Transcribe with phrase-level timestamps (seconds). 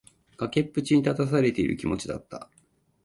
[0.35, 2.49] 崖っぷちに立たされている気持ちだった。